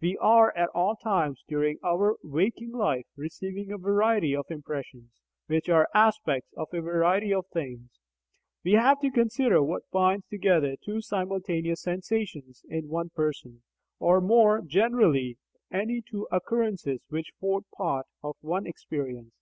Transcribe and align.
We 0.00 0.16
are 0.18 0.56
at 0.56 0.68
all 0.68 0.94
times 0.94 1.42
during 1.48 1.78
our 1.82 2.14
waking 2.22 2.70
life 2.70 3.06
receiving 3.16 3.72
a 3.72 3.76
variety 3.76 4.36
of 4.36 4.46
impressions, 4.48 5.10
which 5.48 5.68
are 5.68 5.88
aspects 5.92 6.54
of 6.56 6.68
a 6.72 6.80
variety 6.80 7.34
of 7.34 7.48
things. 7.48 7.90
We 8.62 8.74
have 8.74 9.00
to 9.00 9.10
consider 9.10 9.60
what 9.64 9.90
binds 9.90 10.26
together 10.28 10.76
two 10.76 11.00
simultaneous 11.00 11.82
sensations 11.82 12.64
in 12.68 12.88
one 12.88 13.10
person, 13.10 13.64
or, 13.98 14.20
more 14.20 14.62
generally, 14.62 15.38
any 15.72 16.02
two 16.08 16.28
occurrences 16.30 17.00
which 17.08 17.32
forte 17.40 17.66
part 17.76 18.06
of 18.22 18.36
one 18.42 18.68
experience. 18.68 19.34